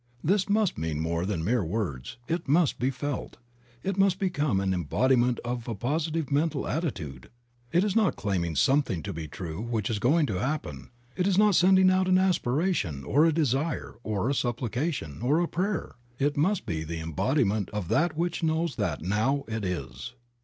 [0.23, 3.37] This must mean more than mere words; it must be felt,
[3.83, 7.29] it must become an embodiment of a positive mental atti tude.
[7.71, 11.37] It is not claiming something to be true which is going to happen; it is
[11.37, 16.35] not sending out an aspiration, or a desire, or a supplication, or a prayer; it
[16.35, 20.15] must be the embodiment of that which knows that now it is.